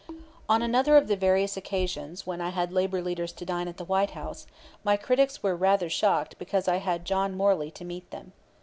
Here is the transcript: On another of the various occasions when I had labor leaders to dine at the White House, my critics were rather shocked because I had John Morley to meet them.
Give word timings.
On 0.49 0.63
another 0.63 0.97
of 0.97 1.07
the 1.07 1.15
various 1.15 1.55
occasions 1.55 2.25
when 2.25 2.41
I 2.41 2.49
had 2.49 2.73
labor 2.73 3.03
leaders 3.03 3.31
to 3.33 3.45
dine 3.45 3.67
at 3.67 3.77
the 3.77 3.85
White 3.85 4.09
House, 4.17 4.47
my 4.83 4.97
critics 4.97 5.43
were 5.43 5.55
rather 5.55 5.91
shocked 5.91 6.39
because 6.39 6.67
I 6.67 6.77
had 6.77 7.05
John 7.05 7.35
Morley 7.37 7.69
to 7.69 7.85
meet 7.85 8.09
them. 8.09 8.33